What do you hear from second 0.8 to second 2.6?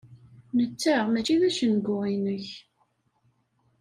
mačči d acengu-inek.